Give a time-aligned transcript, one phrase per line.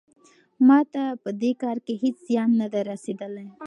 [0.67, 3.47] ما ته په دې کار کې هیڅ زیان نه دی رسیدلی.